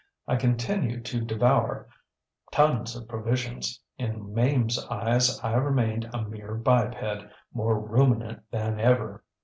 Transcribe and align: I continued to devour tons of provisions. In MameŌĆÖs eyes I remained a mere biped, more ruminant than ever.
I 0.27 0.35
continued 0.35 1.05
to 1.05 1.23
devour 1.23 1.87
tons 2.51 2.95
of 2.95 3.07
provisions. 3.07 3.79
In 3.99 4.29
MameŌĆÖs 4.33 4.89
eyes 4.91 5.39
I 5.43 5.53
remained 5.53 6.09
a 6.11 6.23
mere 6.23 6.55
biped, 6.55 7.31
more 7.53 7.79
ruminant 7.79 8.39
than 8.49 8.79
ever. 8.79 9.23